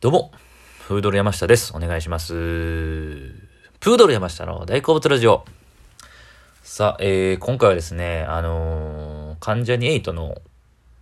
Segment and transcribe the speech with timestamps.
[0.00, 0.30] どうも、
[0.86, 1.72] プードル山下です。
[1.74, 2.32] お願いします。
[2.32, 5.44] プードル山下の大好物ラジオ。
[6.62, 10.36] さあ、えー、今回はですね、あのー、関ジャニ8の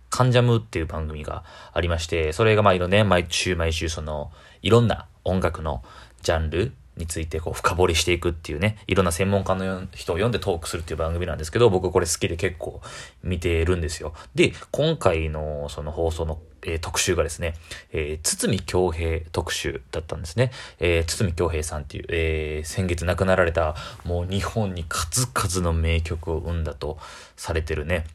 [0.09, 4.31] 関ジャムっていう番組がありまして、それがまあいろね、毎週毎週その、
[4.63, 5.83] いろんな音楽の
[6.23, 12.81] ジャンルについてこう深掘りしていくっていうね、いろんな専門家の人を呼んでトークするっていう番組なんですけど、僕これ好きで結構
[13.23, 14.13] 見てるんですよ。
[14.35, 17.53] で、今回のその放送の、えー特集がですね、
[17.91, 20.51] えー、堤京平特集だったんですね。
[20.79, 26.97] えー、堤京平さんっていう、えー先月亡くなられた、もう日本に数々の名曲を生んだと
[27.35, 28.05] されてるね、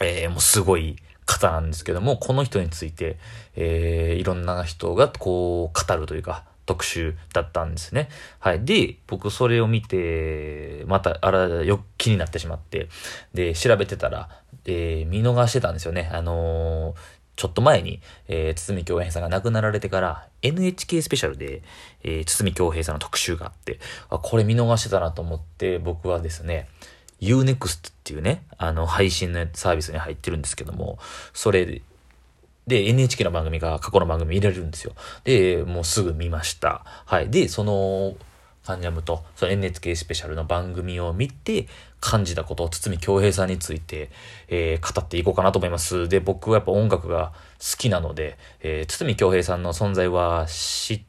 [0.00, 0.96] えーもうすごい
[1.26, 3.16] 方なんですけども、この人について、
[3.54, 8.08] えーいろんな人がこう語るというか、特集だったんですね。
[8.38, 8.64] はい。
[8.64, 12.88] で、僕それを見て、また、あら、よ、気になってしまって、
[13.34, 14.28] で、調べてたら、
[14.66, 16.08] えー見逃してたんですよね。
[16.12, 21.62] あのーちょっと前に、えー、堤京平さんが亡くなられてから、NHK スペシャルで、
[22.02, 26.68] えー、堤京平さんの特集があって、あ、これ見逃してたなと思って、僕はですね、
[27.22, 30.98] Unext っていうね、あの、配信のサービスに入ってるんですけども、
[31.32, 31.80] それ
[32.66, 34.92] で、NHK の番組が過去の番組入れるんですよ。
[35.24, 36.84] で、もうすぐ見ました。
[37.06, 37.30] はい。
[37.30, 38.14] で、その、
[38.64, 41.66] カンジャムと、その NHK スペシャルの番組を見て、
[42.00, 44.10] 感じたことを堤恭平さんについて、
[44.48, 46.08] えー語っていこうかなと思います。
[46.08, 51.02] で、僕はやっぱ音楽が好きなので、えー堤恭平さんの存在は知っ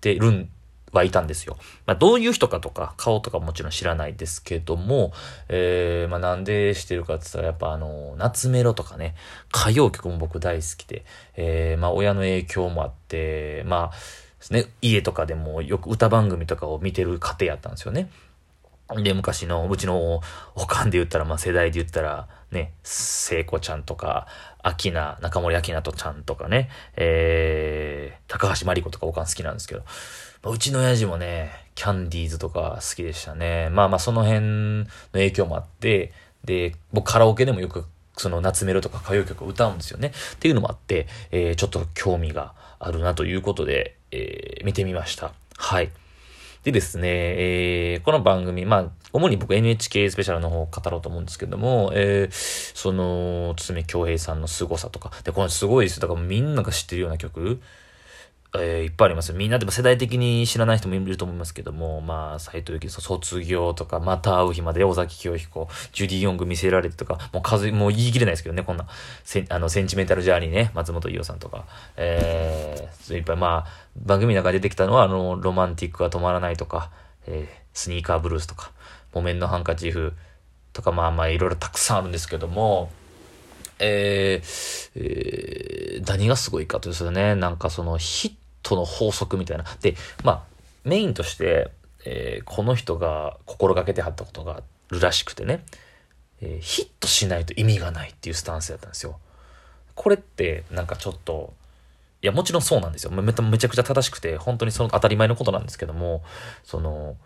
[0.00, 0.48] てるん
[0.94, 1.56] はいたんですよ。
[1.86, 5.12] まあ、どういう人かとか、顔とかもちろん知らないですけども、
[5.48, 9.14] えー、まあ、なんでしてるかって言ったら、やっぱあの、夏メロとかね、
[9.54, 11.04] 歌謡曲も僕大好きで、
[11.36, 18.10] えー、まあ、親の影響もあって、まあ、ね、家とかでもよく歌番組とかを見てる家庭やったんですよね。
[19.02, 20.20] で、昔の、うちの
[20.54, 24.26] おかんで言ったら、まあ世代で言ったら、ね、聖子ちゃんとか、
[24.62, 29.80] アキナ、中森明菜とちゃんとかね、えー、高橋真理子とかおかん好きなんですけど、
[30.42, 33.68] まあうちの親父もね、キャンディーズとか好きでしたね。
[33.70, 36.12] まあまあその辺の影響もあって、
[36.44, 40.12] で、僕カラオケでもよくその夏メロとか歌謡曲を歌うんですよね。
[40.34, 45.32] っていうのもあって、えーちょっと興味があるなということで、えー見てみました。
[45.56, 45.90] はい。
[46.64, 56.00] でですね、えーこの番組、まあ、主に僕 NHK スペシャルの方を語ろうと思うんですけども、えーその、堤京平さんの凄さとか、で、このすごいです。
[56.00, 57.60] だからみんなが知ってるような曲、
[58.56, 59.36] えーいっぱいありますよ。
[59.36, 68.86] みんなでも世代的に知らない人もいると思いますけども、まあ、斎藤由貴、卒業とか、また会う日まで、尾崎清彦、ジュディ・ヨング見せられてとか、もう数、もう言い切れないですけどね、こんな、
[69.24, 71.64] セあの、センチメンタルジャーニーね、松本伊代さんとか、
[71.96, 76.90] えー、いっぱい、まあ、番組の中で出てきたのは、あの、ロマンティックが止まらないとか、
[77.26, 78.70] えースニーカーブルースとか、
[79.12, 80.12] 木綿のハンカチーフ
[80.72, 82.92] とか、まあまあ、いろいろたくさんあるんですけども、
[83.80, 87.34] えーえー何がすごいかとですよね。
[87.34, 88.32] なんかそのヒッ
[88.64, 89.64] トの法則みたいな。
[89.80, 89.94] で、
[90.24, 90.42] まあ、
[90.82, 91.70] メインとして、
[92.04, 95.64] えーこの人が心がけてはったことがあるらしくてね、
[96.42, 99.20] えーヒットしないと意味がないっていうスタンスやったんですよ。
[99.94, 101.54] これって、なんかちょっと、
[102.20, 103.10] いや、もちろんそうなんですよ。
[103.12, 106.22] めめちゃくちゃ正しくて、本当にその当たり前のことなんですけども、
[106.64, 107.16] その、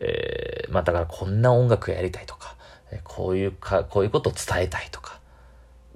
[0.00, 2.56] えーまあだからこんな音楽やりたいとか、
[3.04, 5.15] こういうか、こういうことを伝えたいとか、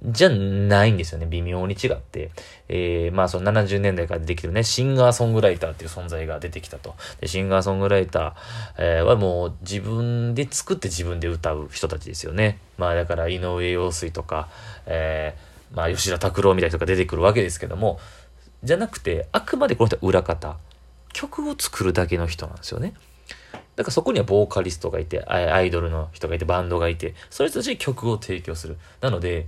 [0.02, 1.26] じゃないんですよね。
[1.26, 2.30] 微妙に違って。
[2.68, 6.94] えーまあその70年代から出てきてるね、シンガーソングライターっていう存在が出てきたと。
[7.20, 12.58] で、シンガーソングライター、はもう自分で作って自分で歌う人たちですよね。
[12.78, 14.48] まあだから井上陽水とか、
[14.86, 18.00] えーまあ吉田拓郎みたいな人が出てくるわけですけども、
[18.62, 20.56] じゃなくて、あくまでこの人は裏方。
[21.12, 22.94] 曲を作るだけの人なんですよね。
[23.76, 28.76] だからそこにはボーカリストがいて、アイドルの人がいて、バンドがいて、それ人たちに曲を提供する。
[29.00, 29.46] なので、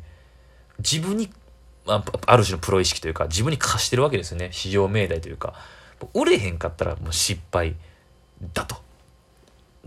[0.83, 1.31] 自分に、
[1.87, 4.51] まあ、ある種のプロ意識というか、自分に貸してるわけですよね。
[4.53, 5.55] 市場命題というか。
[6.15, 7.77] 売れへんかったらもう失敗
[8.55, 8.77] だと。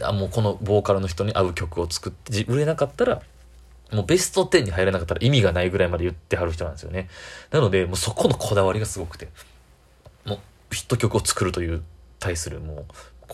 [0.02, 3.22] あもうこのボーカルの人に合う曲を作って、売れなかったら、
[3.92, 7.10] もうベスト10に入らなかったら意味がないぐらいまで言ってはる人なんですよね。
[7.52, 9.30] なので、もうそこのこだわりがすごくて、
[10.26, 10.36] も
[10.72, 11.84] うヒット曲を作るという
[12.20, 12.86] 対するも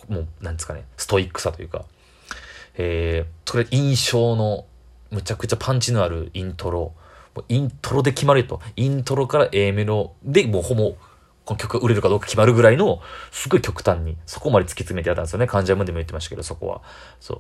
[0.10, 1.86] う、もう、なんですかね、ストイックさというか、
[2.76, 4.66] えー、それ印象の
[5.10, 6.94] むちゃくちゃパンチのあるイントロ、
[7.36, 10.96] もうイントロで決まると、イントロから A メロでもうほぼ、
[11.46, 13.02] この曲が売れるかどうか決まるぐらいの、
[13.32, 15.48] すごい極端に、そこまで突き詰めてやったんですよね。
[15.48, 16.82] 関ジャムでも言ってましたけど、そこは。
[17.20, 17.36] そ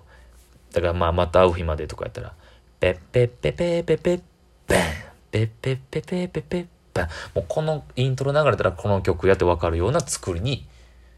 [0.71, 0.73] う。
[0.73, 2.33] だからまあ、また会う日までとかやったら、
[2.79, 4.17] ペッペッペペペペ
[4.67, 4.79] バン
[5.29, 10.67] ペッペッペペペペバンもうこのイントロ流れたらこの曲やってわかるような作りに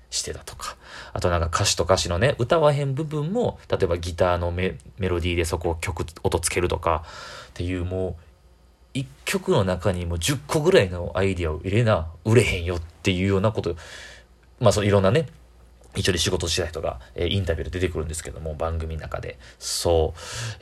[0.10, 0.76] してたとか。
[1.14, 7.04] あとなんか歌詞と歌詞のね、歌わへん部分も、例えばギターのメメロディーでそこを曲、音つけるとか、
[7.50, 8.16] っていうもう、
[8.94, 13.76] 1曲の中にも10個ぐらいのアイディアを入れな、売れへんよっていうようなこと、
[14.60, 15.28] まあそういろんなね、
[15.96, 19.38] 一緒に仕事してた人が、えー、インタビューで出てくるんですけども、番組の中で。
[19.60, 20.14] そ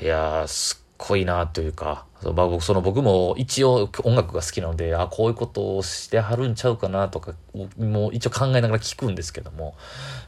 [0.02, 0.04] う。
[0.04, 7.34] いやー、すっごいなというか、その僕その僕も一応音楽が好きなので、あ、こういうことをしてはるんちゃうかなとか、
[7.78, 9.76] もう一応考えながら聞くんですけども、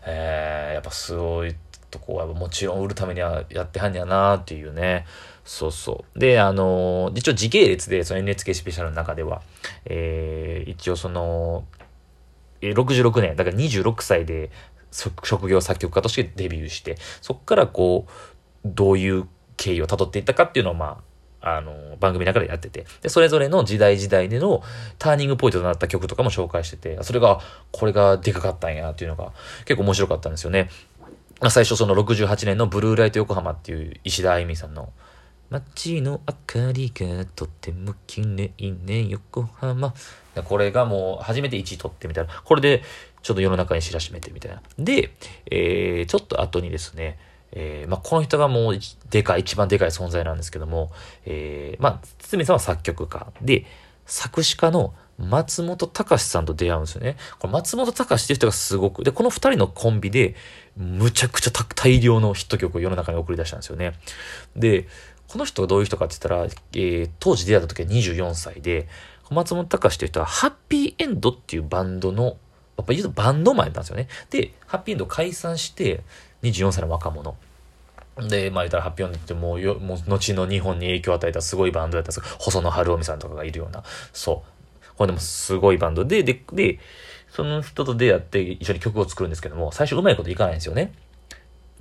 [0.06, 1.56] えー、やっぱすごい
[1.94, 5.06] とこはもちろん売るためにはやってはんやなっていうね。
[5.46, 6.20] そうそう。
[6.20, 9.42] で、あのー、一応時系列で、その NHK スペシャルの中では、
[9.86, 11.66] えー、一応その、
[12.62, 14.50] 66年、だから26歳で
[14.92, 18.12] 職業作曲家としてデビューして、そこからこう、
[18.66, 21.02] どういう経緯を辿っていったかっていうのを、ま
[21.42, 24.64] あ、あの、番組の中でやってて、で、それぞれの時代時代での
[24.98, 27.42] ターニングポイントとなった曲とかも紹介してて、それが、
[27.72, 29.34] これがでかかったんやっていうのが
[29.66, 30.70] 結構面白かったんですよね。
[31.44, 34.94] ま、最初その68年のブルーライト横浜っていう石田あゆみさんの
[35.50, 39.94] 街の明かりがとっても綺麗ね、横浜。
[40.46, 42.42] これがもう初めて1位取ってみたいな。
[42.46, 42.82] これで
[43.24, 44.62] ちょっと世の中に知らしめてみたいな。
[44.80, 45.12] で、
[45.52, 47.20] えー、ちょっと後にですね、
[47.52, 48.80] えー、まあ、この人がもう
[49.10, 50.92] でかい、一番でかい存在なんですけども、
[51.26, 53.66] えー、まあ、堤さんは作曲家で、
[54.06, 57.18] 作詞家の松本隆さんと出会うんですよね。
[57.40, 60.36] これ松本隆っていう人がすごく、で、この二人のコンビで、
[60.76, 63.94] むちゃくちゃ大量のヒット曲を世の中に送り出したんですよね。
[64.56, 64.88] で、
[65.28, 66.44] この人がどういう人かって言ったら、
[66.74, 68.88] えー、当時出会った時は24歳で、
[69.32, 72.38] 松本隆っていう人は、ハッピーエンドっていうバンドの、
[72.78, 74.08] やっぱ言うとバンドマンなんですよね。
[74.30, 76.04] で、ハッピーエンド解散して、
[76.44, 77.36] 24歳の若者。
[78.18, 84.53] で、まあ言ったらハッピーエンドってもうよ、もう後の日本に影響を与えたすごいバンドだったんです細野晴臣さんとかがいるような、そう。
[84.98, 86.80] これでもすごいバンドで、で、で、
[87.30, 90.94] その人と出会って一緒に曲を作るんですけども、最初うまいこといかないんですよね。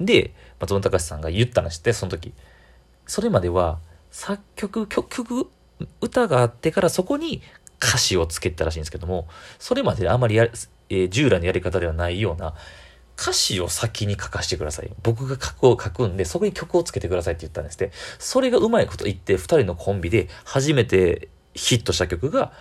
[0.01, 2.33] で、松本隆さんが言ったの知って、その時。
[3.07, 3.79] それまでは
[4.11, 5.49] 作曲、曲、
[6.01, 7.43] 歌があってからそこに
[7.83, 9.27] 歌詞をつけたらしいんですけども、
[9.59, 10.45] それまであまりや、
[10.89, 12.55] えー、従来のやり方ではないような、
[13.19, 14.91] 歌詞を先に書かせてください。
[15.03, 17.93] 僕が曲を書くんで、そこに曲をつけてくださいって言ったんですって。
[18.19, 22.53] それがうまいこと言って、二人のコンビで初めてヒットした曲が、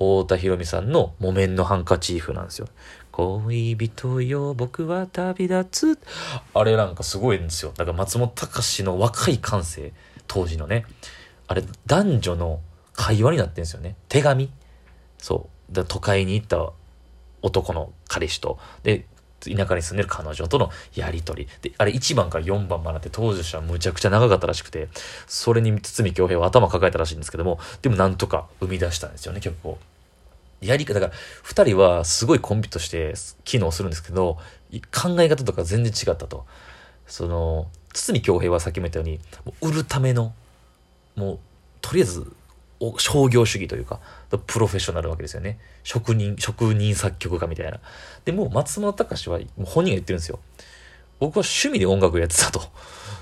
[0.00, 2.68] 太田博美さんの木綿のハンカチーフなんですよ。
[3.12, 5.98] 恋人よ、僕は旅立つ。
[6.54, 7.72] あれなんかすごいんですよ。
[7.76, 9.92] だから松本隆の若い感性、
[10.26, 10.86] 当時のね。
[11.48, 12.60] あれ、男女の
[12.94, 13.94] 会話になってるんですよね。
[14.08, 14.50] 手紙。
[15.18, 15.74] そう。
[15.74, 16.72] だ都会に行った
[17.42, 19.04] 男の彼氏と、で、
[19.40, 21.46] 田舎に住んでる彼女とのやりとり。
[21.60, 24.88] で、あれ1番から4番までって当時はむちゃくちゃ長かったらしくて、
[25.26, 29.78] それに堤京平は頭抱えたらしいんですけども、でもなんとか生み出したんですよね、曲を。
[30.60, 31.12] やり方、だから、
[31.42, 33.14] 二人はすごいコンビとして
[33.44, 34.38] 機能するんですけど、
[34.92, 36.46] 考え方とか全然違ったと。
[37.06, 39.20] その、堤京平はさっきも言ったように、
[39.60, 40.34] 売るための、
[41.16, 41.38] もう、
[41.80, 42.32] とりあえず、
[42.98, 44.00] 商業主義というか、
[44.46, 45.58] プロフェッショナルわけですよね。
[45.82, 47.80] 職人、職人作曲家みたいな。
[48.24, 50.38] でも、松本隆は、もう本人が言ってるんですよ。
[51.18, 52.70] 僕は趣味で音楽やってたと。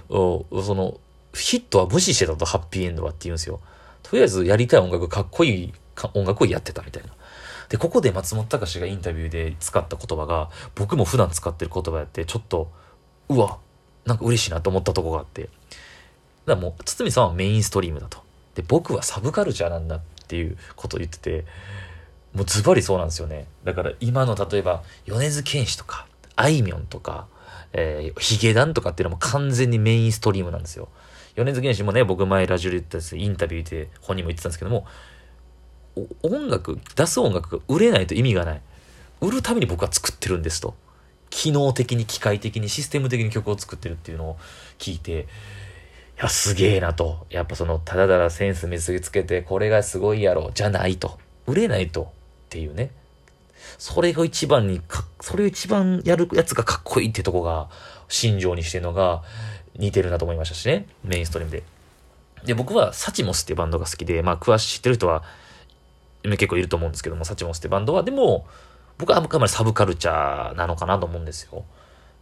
[0.08, 1.00] その、
[1.34, 3.60] ヒットは無視してたと、ハッピーエンドはって言うんですよ。
[4.02, 5.74] とりあえずやりたい音楽、かっこいい
[6.14, 7.08] 音楽をやってたみたいな。
[7.68, 12.70] で、ここで松本隆がインタビューで使った言葉が、僕も普段使ってる言葉やって、ちょっと、
[13.28, 13.58] うわ、
[14.06, 15.42] なんか嬉しいなと思ったとこがあって。
[15.42, 15.52] だか
[16.46, 18.18] らもう、堤さんはメインストリームだと。
[18.54, 21.44] で、僕はサブカルチャーなんだっていうことを言ってて、
[22.34, 23.46] もうズバリそうなんですよね。
[23.64, 27.26] だから今の例えば、米津玄師とか、あいみょんとか、
[27.72, 30.88] えー、ヒゲダンとかっていうのも完全にメインストリームなんですよ。
[31.34, 34.86] 米津玄師もね、僕前ラジオで言ったでインタビューで本人も言ってたんですけども、
[36.22, 38.60] 音楽、出す音楽が売れないと意味がない。
[39.20, 40.74] 売るために僕は作ってるんですと。
[41.30, 44.36] 機能的に、機械的に、システム的に曲を作ってるっていうのを
[44.78, 45.24] 聞いて、い
[46.22, 47.26] や、すげえなと。
[47.30, 51.18] やっぱその、ただただセンス見せつけて、これがすごいやろ、じゃないと。
[51.46, 52.02] 売れないと。
[52.02, 52.06] っ
[52.48, 52.90] ていうね。
[53.76, 57.68] それが一番にか、それを一番やるやつがかっこいいってとこが、
[58.08, 59.22] 心情にしてるのが、
[59.76, 60.86] 似てるなと思いましたしね。
[61.04, 61.62] メインストリームで。
[62.44, 65.22] で、僕はサチモスっていうバンドが好きで、まあ、詳しい知ってる人は
[66.22, 68.46] 結構いると思うんですけども、サチモスってバンドは、でも、
[68.98, 71.64] 僕はあんまりサブカルチャーなのかなと思うんですよ。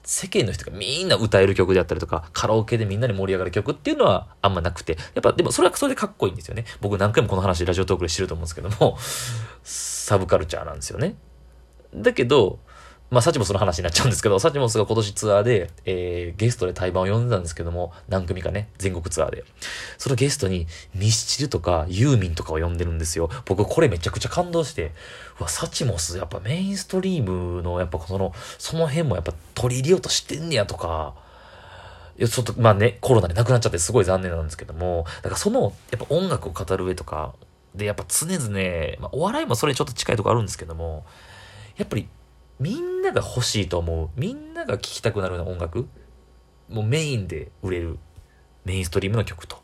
[0.04, 6.64] 世間の人がみんな歌える曲であったりとか、カラオケでみんなに盛り上がる曲っていうのはあんまなくて、やっぱでもそれはそれでかっこいいんですよね。
[6.80, 8.96] 僕何回もこの話ラジオトークでしてると思うんですけども、
[9.64, 11.16] サブカルチャーなんですよね。
[11.92, 12.60] だけど、
[13.08, 19.44] まあ、サチモスの話になっちゃうんですけど、サチモスが今年ツアーで、えー、ゲストで対バンを呼んでたんですけども、何組かね、全国ツアーで。
[19.96, 23.30] そのゲストに、ミスチルとかユーミンとかを呼んでるんですよ。
[23.44, 24.92] 僕これめちゃくちゃ感動して、
[25.38, 31.14] うわ、サチモス、やっぱメインストリームの、やっぱその、その辺もやっぱ取り入れようとしてんねやとか、
[32.18, 37.34] いや、ちょっと、まあね、コロナで亡くなっちゃってすごい残念なんですけども、だからその、やっぱ音楽を語る上とか、
[37.76, 41.04] で、やっぱ常々、まあ、お笑いもそれちょっと近いとこあるんですけども、
[41.76, 42.08] やっぱり
[42.58, 45.86] みんなが欲しいと思う、みんなが聴きたくなるような音楽、
[46.68, 47.98] もうメインで売れる
[48.64, 49.62] メインストリームの曲と。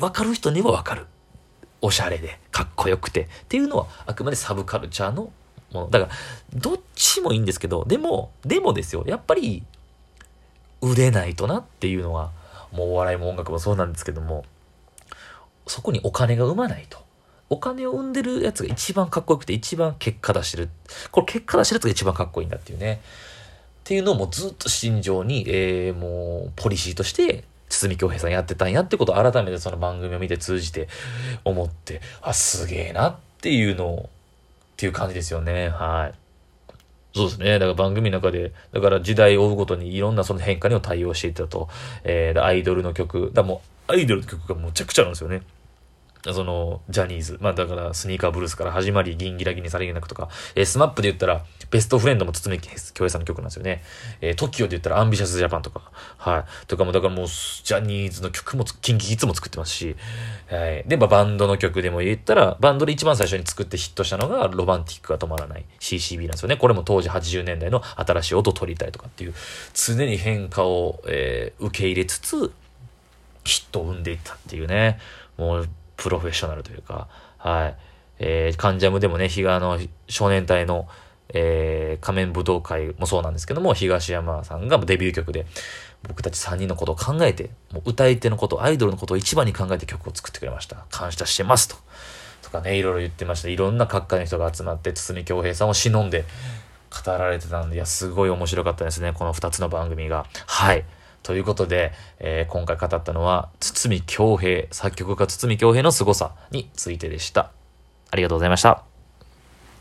[0.00, 1.06] わかる人にはわかる。
[1.80, 3.22] おしゃれで、かっこよくて。
[3.22, 5.30] っていうのは、あくまでサブカルチャーの
[5.72, 5.90] もの。
[5.90, 6.12] だから、
[6.54, 9.04] どっちもいいんですけど、でも、でもですよ。
[9.06, 9.62] やっぱり、
[10.80, 12.32] 売れないとなっていうのは、
[12.72, 14.44] もうお笑いも音楽もそうなんですけども、
[15.66, 17.07] そこにお金が生まないと。
[17.50, 20.68] お金を生んでるやつが一番かっこよくて一番結果出してる。
[21.10, 23.00] これ結果出してるやつが一番かっこいいんだっていうね。
[23.80, 30.88] っていうのをもうずっと心情に、えー、もうポリシーとして堤京平さんやってたんやってことを改めてその番組を見て通じて
[31.44, 34.08] 思って、あ、すげえなっていうのを、っ
[34.76, 35.70] ていう感じですよね。
[35.70, 36.14] はい。
[37.14, 37.58] そうですね。
[37.58, 41.68] だから番組の中で、だから時代を追うごとにいろんなその変化にも対応していたと。
[42.04, 43.30] えー、アイドルの曲。
[43.34, 45.42] だもう、アイドルの曲がむちゃくちゃなんですよね。
[46.32, 47.38] その、ジャニーズ。
[47.40, 53.82] まあだから、スニーカーブルースから始まり、ギンギラギンにさりげなくとか、えー、 SMAP で言ったら、 Best Friend も筒美京平さんの曲なんですよね。
[54.20, 56.66] えー、TOKIO で言ったら、 AMBITIOUS JAPAN とか、はい。
[56.66, 59.96] とかも、だからもう、ジャニーズの曲も、 KinKi Kids も作ってますし、
[60.50, 60.84] はい。
[60.86, 66.56] で、まあバンドの曲でも言ったら、バンドで一番最初に作ってヒットしたのが、ロマンティックが止まらない C-C-B なんですよね。
[66.56, 69.34] これも当時80年代の新しい音を取りたいとかっていう、
[69.74, 72.52] 常に変化を、えー、受け入れつつ、
[73.44, 74.98] ヒットを生んでいったっていうね。
[75.36, 75.68] もう、
[75.98, 77.76] プロフェッショナルというか、はい。
[78.20, 79.78] えー、カンジャムでもね、日がの
[80.08, 80.88] 少年隊の、
[81.34, 85.44] えー、仮面武道会もそうなんですけども、東山さんがデビュー曲で、
[86.06, 90.86] 僕たち3人のことを考えて、もう歌い手のこと、アイドルのことを一番に考えて曲を作ってくれました。
[90.90, 91.76] 感謝してますと。
[92.42, 93.48] とかね、いろいろ言ってました。
[93.48, 96.24] いろんな各界の人が集まって、堤京平さんを忍んで
[97.04, 99.12] 語られてたんで、いや、すごい面白かったですね。
[99.12, 100.26] この2つの番組が。
[100.46, 100.84] はい。
[101.28, 107.52] ということで、えー、今回語ったのは、堤恭平、作曲家堤恭平の凄さについてでした。
[108.10, 108.87] ありがとうございました。